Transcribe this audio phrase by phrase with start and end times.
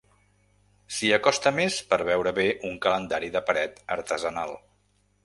[0.99, 4.57] S'hi acosta més per veure bé un calendari de paret artesanal.